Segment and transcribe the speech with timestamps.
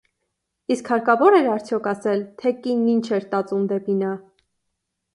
[0.75, 4.19] Իսկ հարկավո՞ր էր արդյոք ասել, թե կինն ինչ էր տածում դեպի նա: